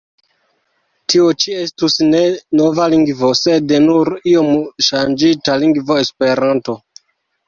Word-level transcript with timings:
Tio 1.13 1.25
ĉi 1.41 1.51
estus 1.63 1.97
ne 2.13 2.21
nova 2.61 2.87
lingvo, 2.93 3.29
sed 3.39 3.73
nur 3.83 4.11
iom 4.31 4.49
ŝanĝita 4.87 5.59
lingvo 5.65 5.99
Esperanto! 6.05 6.77